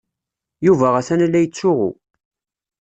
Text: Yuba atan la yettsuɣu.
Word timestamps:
Yuba 0.65 0.87
atan 0.99 1.21
la 1.27 1.39
yettsuɣu. 1.43 1.89